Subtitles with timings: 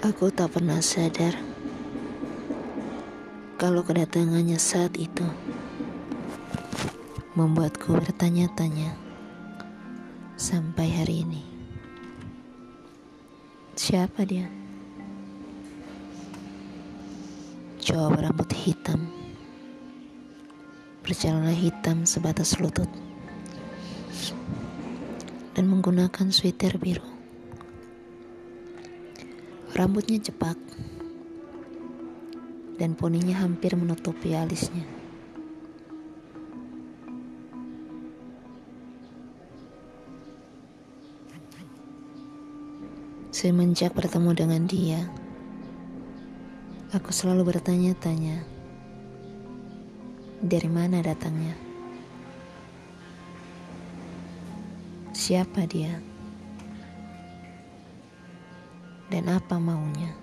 [0.00, 1.36] Aku tak pernah sadar
[3.60, 5.28] kalau kedatangannya saat itu
[7.36, 8.96] membuatku bertanya-tanya
[10.40, 11.44] sampai hari ini.
[13.76, 14.48] Siapa dia?
[17.84, 19.04] Cowok berambut hitam,
[21.04, 22.88] bercelana hitam sebatas lutut,
[25.52, 27.09] dan menggunakan sweater biru.
[29.80, 30.60] Rambutnya cepak
[32.76, 34.84] dan poninya hampir menutupi alisnya.
[43.32, 45.00] Semenjak bertemu dengan dia,
[46.92, 48.44] aku selalu bertanya-tanya,
[50.44, 51.56] dari mana datangnya?
[55.16, 56.09] Siapa dia?
[59.10, 60.14] Dan apa maunya.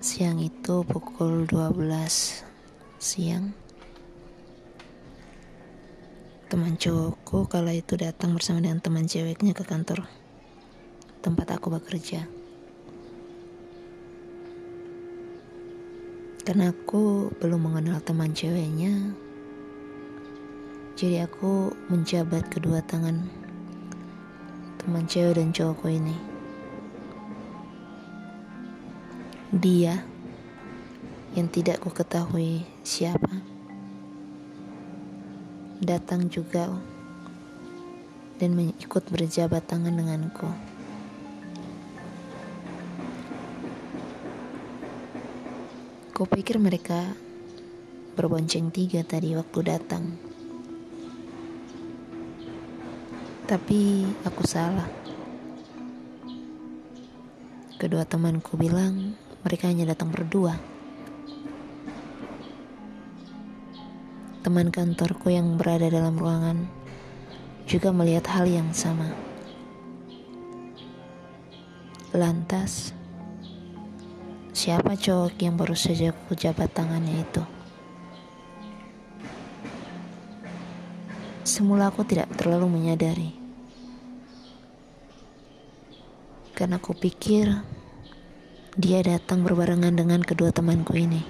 [0.00, 2.44] Siang itu pukul 12
[3.00, 3.56] siang.
[6.52, 10.04] Teman cowokku kala itu datang bersama dengan teman ceweknya ke kantor
[11.24, 12.28] tempat aku bekerja.
[16.44, 19.14] Karena aku belum mengenal teman ceweknya,
[20.98, 23.39] jadi aku menjabat kedua tangan
[24.80, 26.16] teman cewek dan cowokku ini.
[29.52, 30.00] Dia
[31.36, 33.44] yang tidak ku ketahui siapa
[35.84, 36.72] datang juga
[38.40, 40.48] dan ikut berjabat tangan denganku.
[46.16, 47.16] Kupikir mereka
[48.16, 50.29] berbonceng tiga tadi waktu datang.
[53.50, 54.86] Tapi aku salah.
[57.74, 60.54] Kedua temanku bilang mereka hanya datang berdua.
[64.46, 66.62] Teman kantorku yang berada dalam ruangan
[67.66, 69.10] juga melihat hal yang sama.
[72.14, 72.94] Lantas,
[74.54, 77.42] siapa cowok yang baru saja ku jabat tangannya itu?
[81.42, 83.39] Semula aku tidak terlalu menyadari.
[86.60, 87.48] Karena aku pikir
[88.76, 91.24] dia datang berbarengan dengan kedua temanku ini.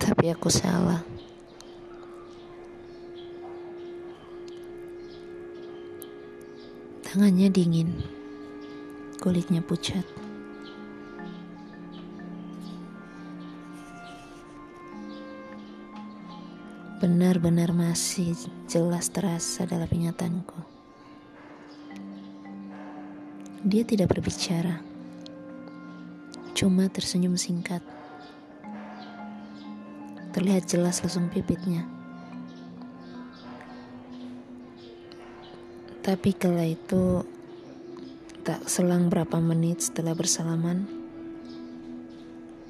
[0.00, 1.04] Tapi aku salah.
[7.04, 7.92] Tangannya dingin,
[9.20, 10.08] kulitnya pucat.
[17.04, 18.32] Benar-benar masih
[18.64, 20.75] jelas terasa dalam ingatanku.
[23.66, 24.78] Dia tidak berbicara,
[26.54, 27.82] cuma tersenyum singkat.
[30.30, 31.82] Terlihat jelas langsung pipitnya.
[35.98, 37.26] Tapi kala itu
[38.46, 40.86] tak selang berapa menit setelah bersalaman,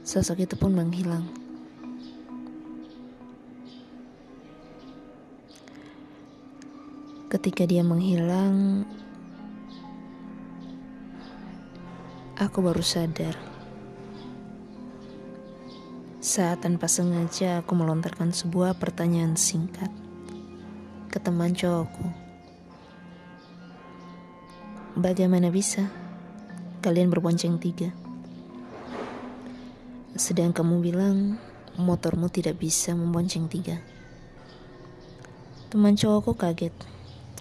[0.01, 1.29] sosok itu pun menghilang.
[7.29, 8.89] Ketika dia menghilang,
[12.37, 13.33] aku baru sadar.
[16.21, 19.89] Saat tanpa sengaja aku melontarkan sebuah pertanyaan singkat
[21.09, 22.13] ke teman cowokku.
[25.01, 25.89] Bagaimana bisa
[26.85, 27.89] kalian berbonceng tiga?
[30.13, 31.41] Sedang kamu bilang
[31.81, 33.81] motormu tidak bisa membonceng tiga.
[35.73, 36.77] Teman cowokku kaget,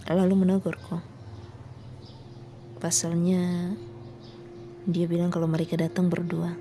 [0.08, 1.04] lalu menegurku.
[2.80, 3.76] Pasalnya
[4.85, 6.53] dia bilang kalau mereka datang berdua,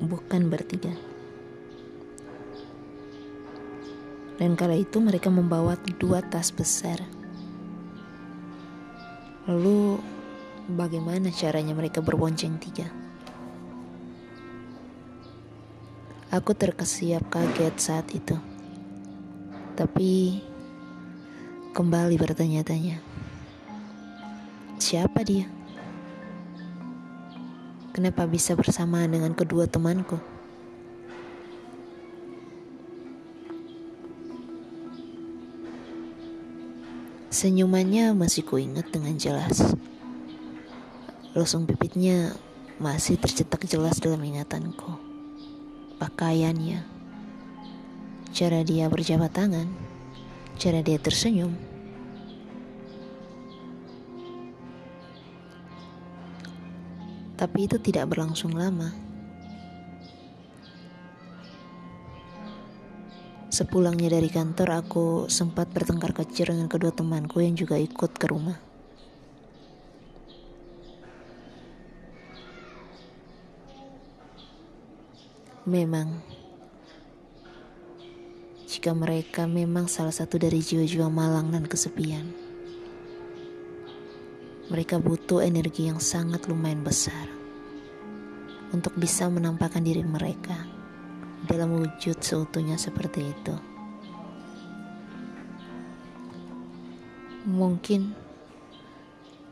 [0.00, 0.92] bukan bertiga.
[4.40, 6.96] Dan kala itu mereka membawa dua tas besar.
[9.44, 10.00] Lalu
[10.72, 12.88] bagaimana caranya mereka berbonceng tiga?
[16.32, 18.40] Aku terkesiap kaget saat itu.
[19.76, 20.40] Tapi
[21.76, 22.96] kembali bertanya-tanya.
[24.80, 25.59] Siapa dia?
[27.90, 30.14] Kenapa bisa bersamaan dengan kedua temanku?
[37.34, 39.74] Senyumannya masih kuingat dengan jelas.
[41.34, 42.34] Losong bibitnya
[42.78, 44.94] masih tercetak jelas dalam ingatanku.
[45.98, 46.86] Pakaiannya,
[48.30, 49.66] cara dia berjabat tangan,
[50.58, 51.69] cara dia tersenyum.
[57.40, 58.92] Tapi itu tidak berlangsung lama.
[63.48, 68.60] Sepulangnya dari kantor, aku sempat bertengkar kecil dengan kedua temanku yang juga ikut ke rumah.
[75.64, 76.20] Memang,
[78.68, 82.39] jika mereka memang salah satu dari jiwa-jiwa malang dan kesepian,
[84.70, 87.26] mereka butuh energi yang sangat lumayan besar
[88.70, 90.54] untuk bisa menampakkan diri mereka
[91.50, 93.54] dalam wujud seutuhnya seperti itu.
[97.50, 98.14] Mungkin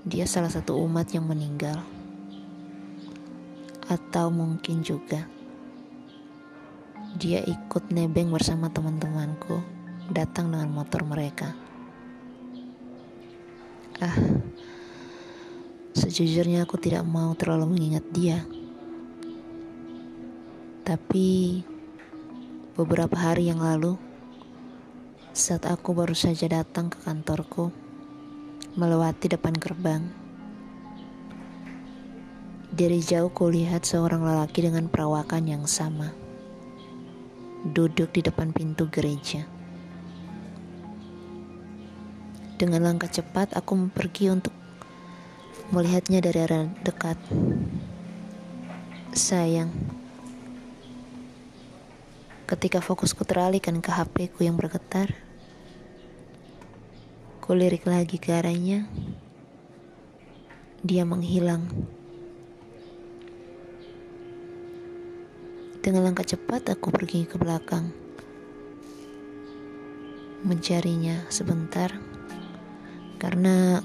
[0.06, 1.82] dia salah satu umat yang meninggal,
[3.90, 5.26] atau mungkin juga
[7.18, 9.58] dia ikut nebeng bersama teman-temanku
[10.12, 11.56] datang dengan motor mereka.
[13.98, 14.14] Ah,
[15.96, 18.44] sejujurnya aku tidak mau terlalu mengingat dia.
[20.84, 21.60] Tapi
[22.72, 24.00] beberapa hari yang lalu,
[25.36, 27.68] saat aku baru saja datang ke kantorku,
[28.74, 30.02] melewati depan gerbang,
[32.72, 36.14] dari jauh kulihat seorang lelaki dengan perawakan yang sama,
[37.68, 39.44] duduk di depan pintu gereja.
[42.58, 44.50] Dengan langkah cepat, aku pergi untuk
[45.68, 47.20] melihatnya dari arah dekat.
[49.12, 49.72] Sayang,
[52.48, 55.12] Ketika fokusku teralihkan ke HP ku yang bergetar,
[57.44, 58.88] ku lirik lagi ke arahnya.
[60.80, 61.68] Dia menghilang.
[65.84, 67.92] Dengan langkah cepat aku pergi ke belakang.
[70.48, 71.92] Mencarinya sebentar.
[73.20, 73.84] Karena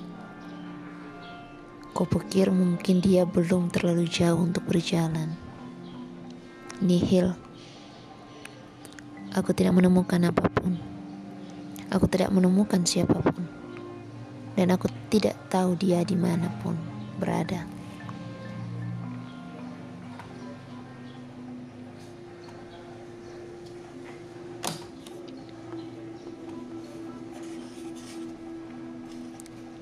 [2.04, 5.40] Kau pikir mungkin dia belum terlalu jauh untuk berjalan.
[6.84, 7.32] Nihil.
[9.32, 10.76] Aku tidak menemukan apa pun.
[11.88, 13.48] Aku tidak menemukan siapa pun.
[14.60, 16.76] Dan aku tidak tahu dia di mana pun
[17.24, 17.64] berada.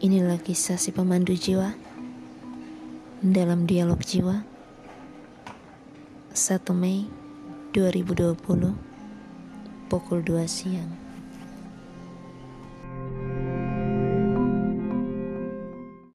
[0.05, 1.89] Inilah kisah si pemandu jiwa
[3.21, 4.41] dalam dialog jiwa
[6.33, 7.05] 1 Mei
[7.69, 8.33] 2020
[9.85, 11.00] pukul 2 siang.